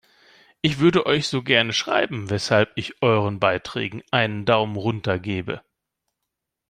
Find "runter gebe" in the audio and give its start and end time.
4.75-5.61